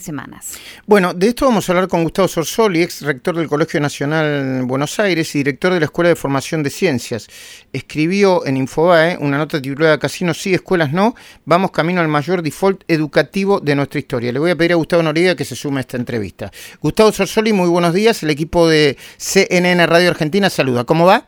[0.00, 0.56] semanas.
[0.86, 5.00] Bueno, de esto vamos a hablar con Gustavo Sorsoli, ex rector del Colegio Nacional Buenos
[5.00, 7.26] Aires y director de la Escuela de Formación de Ciencias.
[7.72, 11.14] Escribió en Infobae una nota titulada Casinos sí, escuelas no,
[11.46, 14.30] vamos camino al mayor default educativo de nuestra historia.
[14.30, 16.52] Le voy a pedir a Gustavo Noriega que se sume a esta entrevista.
[16.80, 18.22] Gustavo Sorsoli, muy buenos días.
[18.22, 20.84] El equipo de CNN Radio Argentina saluda.
[20.84, 21.24] ¿Cómo va?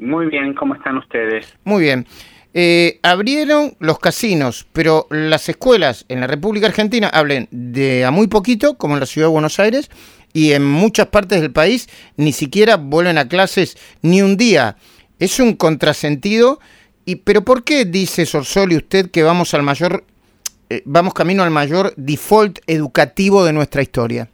[0.00, 1.56] Muy bien, ¿cómo están ustedes?
[1.62, 2.04] Muy bien.
[2.58, 8.28] Eh, abrieron los casinos, pero las escuelas en la República Argentina hablen de a muy
[8.28, 9.90] poquito, como en la ciudad de Buenos Aires,
[10.32, 11.86] y en muchas partes del país
[12.16, 14.76] ni siquiera vuelven a clases ni un día.
[15.18, 16.58] Es un contrasentido.
[17.04, 20.04] Y, pero ¿por qué dice Sorsoli usted que vamos al mayor,
[20.70, 24.30] eh, vamos camino al mayor default educativo de nuestra historia?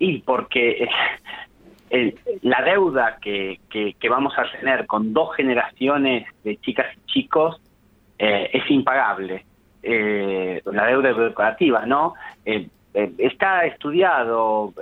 [0.00, 0.88] Y porque
[2.42, 7.60] la deuda que, que, vamos a tener con dos generaciones de chicas y chicos
[8.18, 9.44] eh, es impagable.
[9.82, 12.14] Eh, la deuda educativa, ¿no?
[12.44, 12.68] Eh,
[13.18, 14.72] está estudiado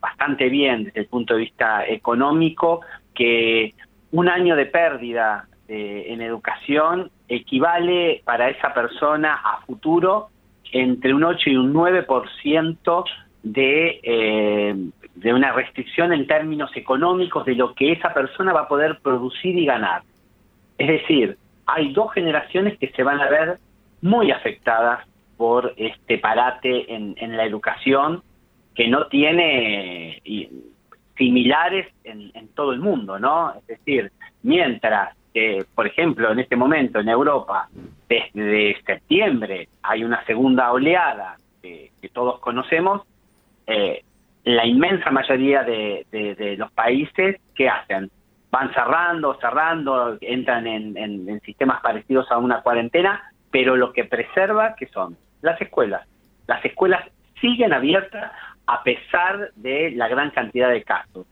[0.00, 2.80] bastante bien desde el punto de vista económico
[3.12, 3.74] que
[4.12, 10.28] un año de pérdida en educación equivale para esa persona a futuro
[10.72, 13.04] entre un 8 y un 9%
[13.42, 14.74] de, eh,
[15.16, 19.58] de una restricción en términos económicos de lo que esa persona va a poder producir
[19.58, 20.02] y ganar.
[20.78, 23.58] Es decir, hay dos generaciones que se van a ver
[24.02, 25.06] muy afectadas
[25.36, 28.22] por este parate en, en la educación
[28.74, 30.22] que no tiene
[31.16, 33.54] similares en, en, todo el mundo, ¿no?
[33.58, 37.68] Es decir, mientras que, por ejemplo, en este momento en Europa,
[38.06, 43.02] desde septiembre hay una segunda oleada que todos conocemos,
[43.66, 44.04] eh,
[44.46, 48.10] la inmensa mayoría de, los países, ¿qué hacen?
[48.48, 54.86] Van cerrando, cerrando, entran en, sistemas parecidos a una cuarentena, pero lo que preserva, ¿qué
[54.86, 55.16] son?
[55.42, 56.06] Las escuelas.
[56.46, 57.04] Las escuelas
[57.40, 58.30] siguen abiertas
[58.68, 61.26] a pesar de la gran cantidad de casos.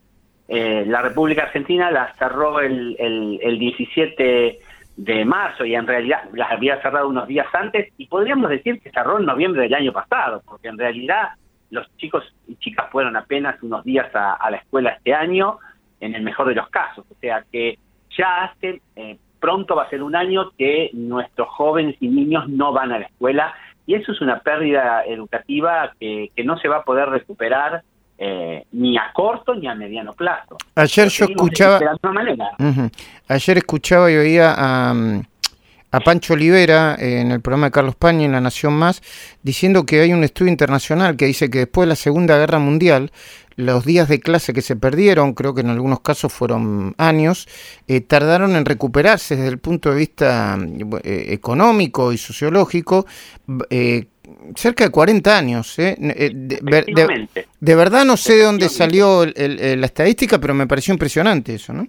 [0.49, 4.59] Eh, la República Argentina las cerró el, el, el 17
[4.97, 8.91] de marzo y en realidad las había cerrado unos días antes y podríamos decir que
[8.91, 11.31] cerró en noviembre del año pasado, porque en realidad
[11.75, 15.59] los chicos y chicas fueron apenas unos días a, la escuela este año,
[16.01, 17.05] en el mejor de los casos.
[17.11, 17.79] O sea que
[18.17, 22.73] ya hace, eh, pronto va a ser un año que nuestros jóvenes y niños no
[22.73, 23.55] van a la escuela
[23.87, 27.83] y eso es una pérdida educativa que, no se va a poder recuperar
[28.17, 30.57] eh, ni a corto ni a mediano plazo.
[30.77, 31.81] Ayer yo escuchaba...
[33.29, 34.95] Ayer escuchaba y oía a
[35.95, 39.01] a Pancho Olivera en el programa de Carlos Pañi en La Nación Más,
[39.45, 43.13] diciendo que hay un estudio internacional que dice que después de la Segunda Guerra Mundial,
[43.55, 47.47] los días de clase que se perdieron, creo que en algunos casos fueron años,
[47.87, 50.59] eh, tardaron en recuperarse desde el punto de vista
[51.05, 53.07] eh, económico y sociológico.
[53.71, 54.07] Eh,
[54.57, 55.77] cerca de 40 años.
[55.77, 55.97] De,
[57.61, 61.87] verdad no sé de dónde salió la estadística, pero me pareció impresionante eso, ¿no?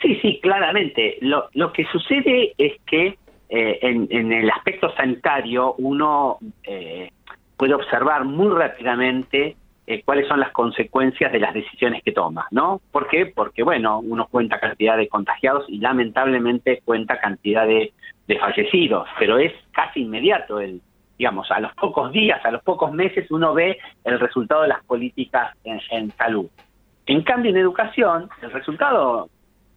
[0.00, 1.18] Sí, sí, claramente.
[1.20, 3.18] Lo, lo que sucede es que
[3.52, 7.10] eh, en, el aspecto sanitario uno eh,
[7.56, 9.56] puede observar muy rápidamente
[9.88, 12.80] eh, cuáles son las consecuencias de las decisiones que toma, ¿no?
[12.92, 13.26] ¿Por qué?
[13.26, 17.92] Porque, bueno, uno cuenta cantidad de contagiados y lamentablemente cuenta cantidad de,
[18.38, 20.80] fallecidos, pero es casi inmediato el,
[21.18, 24.84] digamos, a los pocos días, a los pocos meses uno ve el resultado de las
[24.84, 26.46] políticas en, en salud.
[27.06, 29.28] En cambio, en educación, el resultado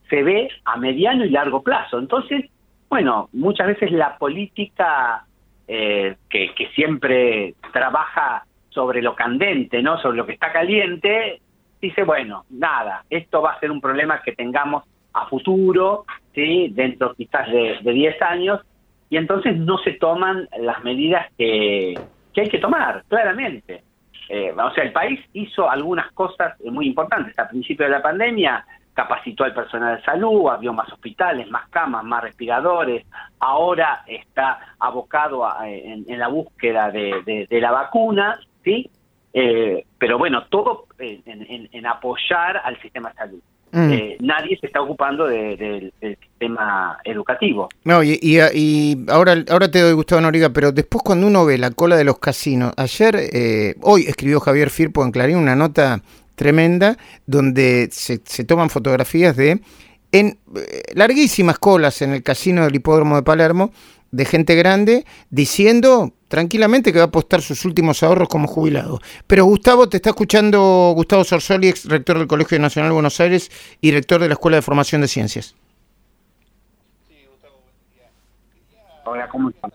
[0.09, 1.99] se ve a mediano y largo plazo.
[1.99, 2.49] Entonces,
[2.89, 5.25] bueno, muchas veces la política
[5.67, 9.97] eh, que, siempre trabaja sobre lo candente, ¿no?
[9.99, 11.41] Sobre lo que está caliente,
[11.81, 16.69] dice, bueno, nada, esto va a ser un problema que tengamos a futuro, ¿sí?
[16.71, 18.61] Dentro quizás de, de 10 años,
[19.09, 21.93] y entonces no se toman las medidas que,
[22.33, 23.83] que hay que tomar, claramente.
[24.29, 27.37] Eh, o sea, el país hizo algunas cosas muy importantes.
[27.37, 32.03] Al principio de la pandemia capacitó al personal de salud, abrió más hospitales, más camas,
[32.03, 33.05] más respiradores,
[33.39, 38.89] ahora está abocado en, la búsqueda de, la vacuna, ¿sí?
[39.33, 43.39] Eh, pero bueno, todo en, apoyar al sistema de salud.
[43.71, 43.91] Mm.
[43.91, 47.69] Eh, nadie se está ocupando del sistema educativo.
[47.83, 51.71] No, y, y, ahora, ahora te doy Gustavo Noriga, pero después cuando uno ve la
[51.71, 56.01] cola de los casinos, ayer, eh, hoy escribió Javier Firpo en Clarín una nota
[56.35, 59.61] tremenda donde se, toman fotografías de
[60.11, 63.71] en eh, larguísimas colas en el casino del hipódromo de Palermo
[64.11, 68.99] de gente grande diciendo tranquilamente que va a apostar sus últimos ahorros como jubilado.
[69.25, 73.51] Pero Gustavo, te está escuchando Gustavo Sorsoli, ex rector del Colegio Nacional de Buenos Aires
[73.81, 75.55] y rector de la Escuela de Formación de Ciencias.
[77.07, 78.11] Sí, Gustavo, buen día.
[79.05, 79.71] Hola, ¿cómo estás?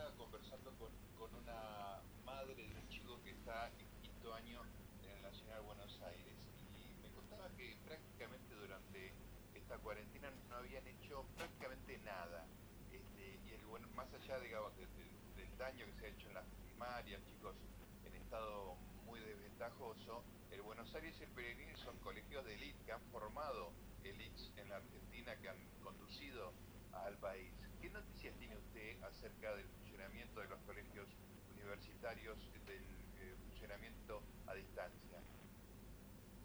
[4.35, 4.61] año
[5.03, 6.35] en la Nacional Buenos Aires
[6.75, 9.13] y me contaba que prácticamente durante
[9.53, 12.47] esta cuarentena no habían hecho prácticamente nada.
[12.93, 16.35] Este, y el, bueno, más allá de, de, del daño que se ha hecho en
[16.35, 17.57] las primarias, chicos
[18.05, 20.23] en estado muy desventajoso,
[20.53, 23.73] el Buenos Aires y el Peregrín son colegios de élite que han formado
[24.05, 26.53] élites en la Argentina, que han conducido
[26.93, 27.53] al país.
[27.81, 31.09] ¿Qué noticias tiene usted acerca del funcionamiento de los colegios
[31.51, 32.85] universitarios, del
[33.19, 35.19] eh, funcionamiento a distancia?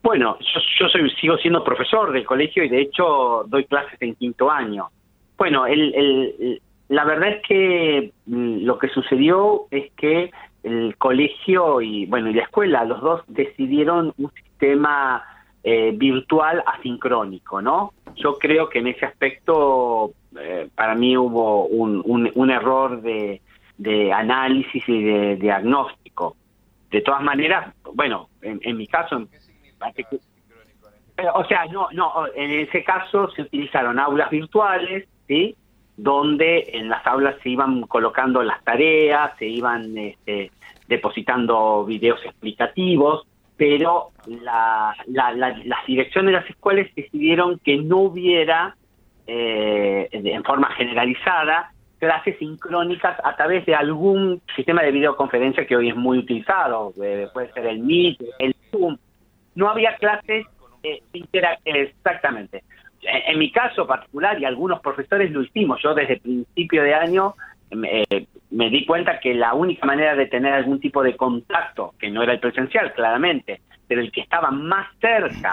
[0.04, 4.16] Bueno, yo, yo soy, sigo siendo profesor del colegio y de hecho doy clases en
[4.16, 4.90] quinto año.
[5.38, 10.30] Bueno, el, el, la verdad es que mm, lo que sucedió es que
[10.64, 15.24] el colegio y bueno y la escuela, los dos decidieron un sistema
[15.64, 17.94] eh, virtual asincrónico, ¿no?
[18.16, 23.42] Yo creo que en ese aspecto eh, para mí hubo un, un, un error de,
[24.14, 26.36] análisis y de, diagnóstico.
[26.92, 29.26] De todas maneras, bueno, en, en mi caso,
[31.18, 35.56] eh, o sea, no, no, en ese caso se utilizaron aulas virtuales, ¿sí?
[35.96, 40.52] donde en las aulas se iban colocando las tareas, se iban este,
[40.88, 43.28] depositando videos explicativos,
[43.58, 48.76] pero la, la, la, las direcciones de las escuelas decidieron que no hubiera,
[49.28, 55.90] eh, en forma generalizada, clases sincrónicas a través de algún sistema de videoconferencia que hoy
[55.90, 58.98] es muy utilizado, eh, puede ser el Meet, el Zoom.
[59.56, 60.46] No había clases
[60.84, 61.02] eh,
[61.66, 62.64] exactamente.
[63.02, 67.36] En, mi caso particular y algunos profesores lo hicimos, yo desde principio de año
[67.72, 72.10] eh, me di cuenta que la única manera de tener algún tipo de contacto, que
[72.10, 75.52] no era el presencial claramente, pero el que estaba más cerca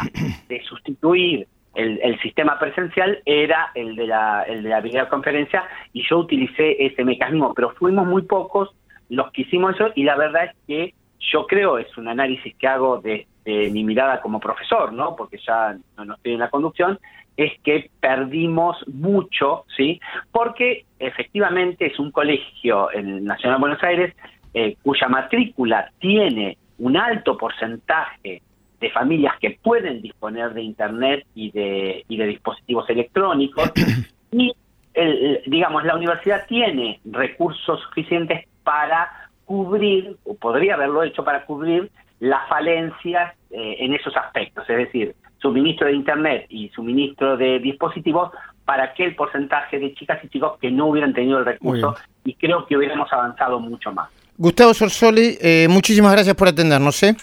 [0.49, 6.03] de sustituir el, el, sistema presencial era el de, la, el de la videoconferencia y
[6.09, 8.71] yo utilicé ese mecanismo, pero fuimos muy pocos
[9.09, 10.95] los que hicimos eso y la verdad es que
[11.33, 15.17] yo creo, es un análisis que hago de, de mi mirada como profesor, ¿no?
[15.17, 16.99] porque ya no, no estoy en la conducción,
[17.37, 20.01] es que perdimos mucho, ¿sí?
[20.31, 24.15] Porque efectivamente es un colegio en el Nacional de Buenos Aires
[24.53, 28.43] eh, cuya matrícula tiene un alto porcentaje
[28.81, 33.71] de familias que pueden disponer de internet y de, y de dispositivos electrónicos
[34.33, 34.53] y
[34.95, 41.91] el, digamos la universidad tiene recursos suficientes para cubrir o podría haberlo hecho para cubrir
[42.21, 48.31] las falencias eh, en esos aspectos, es decir, suministro de Internet y suministro de dispositivos
[48.65, 52.67] para aquel porcentaje de chicas y chicos que no hubieran tenido el recurso y creo
[52.67, 54.11] que hubiéramos avanzado mucho más.
[54.37, 57.03] Gustavo Sorsoli, eh, muchísimas gracias por atendernos.
[57.03, 57.17] ¿eh?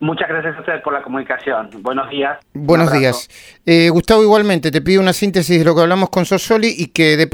[0.00, 1.70] Muchas gracias a ustedes por la comunicación.
[1.80, 2.38] Buenos días.
[2.54, 3.28] Buenos días.
[3.66, 7.16] Eh, Gustavo, igualmente, te pido una síntesis de lo que hablamos con Sorsoli y que
[7.16, 7.28] de